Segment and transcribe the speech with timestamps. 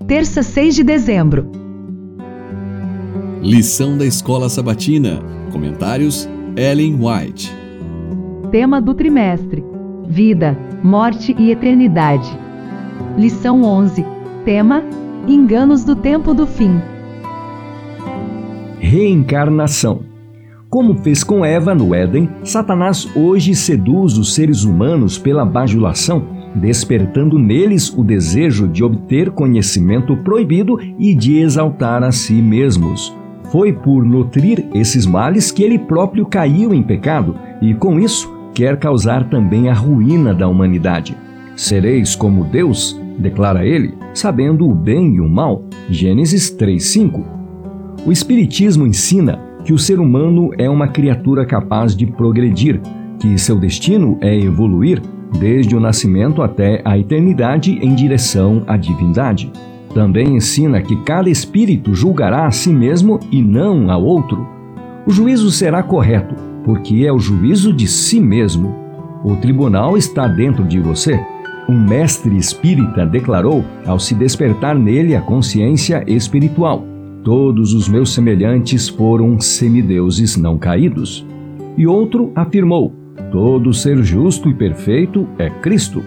[0.00, 1.50] Terça 6 de dezembro.
[3.42, 5.20] Lição da Escola Sabatina.
[5.52, 7.52] Comentários Ellen White.
[8.52, 9.64] Tema do trimestre:
[10.06, 12.30] Vida, Morte e Eternidade.
[13.18, 14.06] Lição 11.
[14.44, 14.84] Tema:
[15.26, 16.80] Enganos do tempo do fim.
[18.78, 20.02] Reencarnação.
[20.70, 27.38] Como fez com Eva no Éden, Satanás hoje seduz os seres humanos pela bajulação, despertando
[27.38, 33.14] neles o desejo de obter conhecimento proibido e de exaltar a si mesmos.
[33.50, 38.78] Foi por nutrir esses males que ele próprio caiu em pecado e, com isso, quer
[38.78, 41.16] causar também a ruína da humanidade.
[41.56, 45.64] Sereis como Deus, declara ele, sabendo o bem e o mal.
[45.88, 47.24] Gênesis 3:5.
[48.06, 52.80] O espiritismo ensina que o ser humano é uma criatura capaz de progredir,
[53.20, 55.00] que seu destino é evoluir
[55.38, 59.52] desde o nascimento até a eternidade em direção à divindade.
[59.94, 64.46] Também ensina que cada espírito julgará a si mesmo e não a outro.
[65.06, 68.74] O juízo será correto, porque é o juízo de si mesmo.
[69.22, 71.20] O tribunal está dentro de você.
[71.68, 76.84] Um mestre espírita declarou ao se despertar nele a consciência espiritual:
[77.22, 81.26] Todos os meus semelhantes foram semideuses não caídos.
[81.76, 82.99] E outro afirmou:
[83.30, 86.02] Todo ser justo e perfeito é Cristo.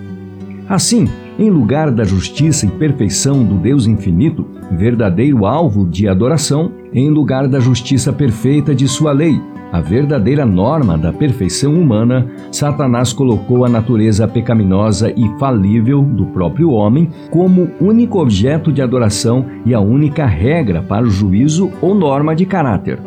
[0.67, 1.07] Assim,
[1.37, 7.47] em lugar da justiça e perfeição do Deus infinito, verdadeiro alvo de adoração, em lugar
[7.47, 9.39] da justiça perfeita de sua lei,
[9.73, 16.69] a verdadeira norma da perfeição humana, Satanás colocou a natureza pecaminosa e falível do próprio
[16.69, 22.35] homem como único objeto de adoração e a única regra para o juízo ou norma
[22.35, 22.99] de caráter.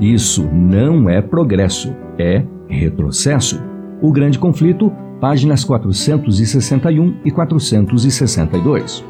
[0.00, 3.60] Isso não é progresso, é retrocesso.
[4.00, 4.90] O Grande Conflito
[5.20, 9.04] páginas 461 e 462.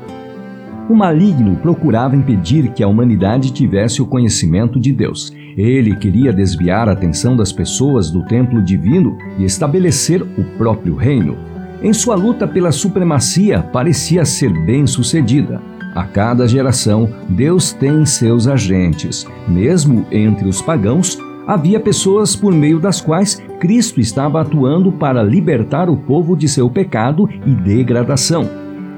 [0.88, 5.32] O maligno procurava impedir que a humanidade tivesse o conhecimento de Deus.
[5.56, 11.36] Ele queria desviar a atenção das pessoas do templo divino e estabelecer o próprio reino.
[11.80, 15.62] Em sua luta pela supremacia, parecia ser bem sucedida.
[15.94, 19.26] A cada geração, Deus tem seus agentes.
[19.48, 21.18] Mesmo entre os pagãos,
[21.50, 26.70] havia pessoas por meio das quais Cristo estava atuando para libertar o povo de seu
[26.70, 28.48] pecado e degradação.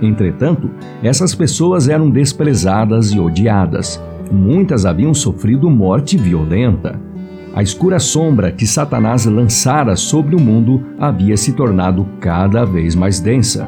[0.03, 0.69] Entretanto,
[1.03, 3.99] essas pessoas eram desprezadas e odiadas.
[4.31, 7.01] Muitas haviam sofrido morte violenta.
[7.55, 13.19] A escura sombra que Satanás lançara sobre o mundo havia se tornado cada vez mais
[13.19, 13.67] densa.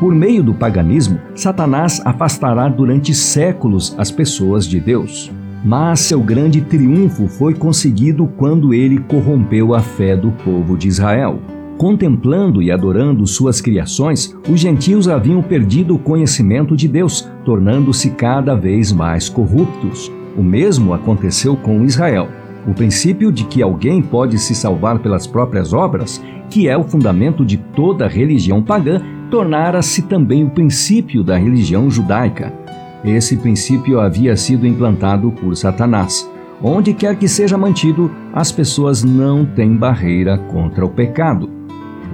[0.00, 5.30] Por meio do paganismo, Satanás afastará durante séculos as pessoas de Deus.
[5.64, 11.40] Mas seu grande triunfo foi conseguido quando ele corrompeu a fé do povo de Israel.
[11.78, 18.54] Contemplando e adorando suas criações, os gentios haviam perdido o conhecimento de Deus, tornando-se cada
[18.54, 20.12] vez mais corruptos.
[20.36, 22.28] O mesmo aconteceu com Israel.
[22.66, 27.44] O princípio de que alguém pode se salvar pelas próprias obras, que é o fundamento
[27.44, 29.00] de toda religião pagã,
[29.30, 32.63] tornara-se também o princípio da religião judaica.
[33.04, 36.28] Esse princípio havia sido implantado por Satanás.
[36.62, 41.50] Onde quer que seja mantido, as pessoas não têm barreira contra o pecado.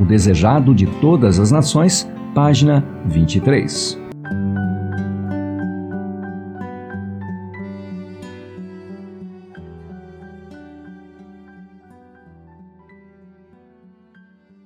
[0.00, 3.99] O desejado de todas as nações, página 23.